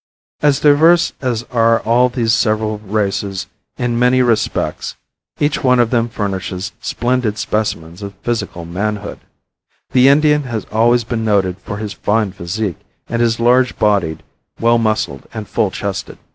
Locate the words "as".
0.41-0.59, 1.21-1.43